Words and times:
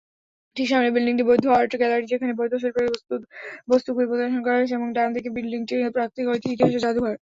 ঠিক 0.55 0.67
সামনের 0.69 0.93
বিল্ডিংটি 0.95 1.23
বৌদ্ধ 1.29 1.45
আর্ট 1.57 1.71
গ্যালারি 1.81 2.05
যেখানে 2.11 2.33
বৌদ্ধ 2.39 2.53
শিল্পের 2.61 2.87
বস্তুগুলি 3.71 4.05
প্রদর্শন 4.09 4.41
করা 4.43 4.57
হয়েছে 4.59 4.75
এবং 4.75 4.87
ডানদিকে 4.97 5.29
বিল্ডিংটি 5.37 5.73
প্রাকৃতিক 5.95 6.25
ইতিহাসের 6.47 6.83
যাদুঘর। 6.85 7.15